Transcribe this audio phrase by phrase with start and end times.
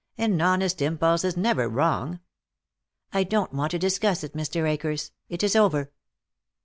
[0.17, 2.21] "An honest impulse is never wrong."
[3.13, 4.67] "I don't want to discuss it, Mr.
[4.67, 5.11] Akers.
[5.29, 5.91] It is over."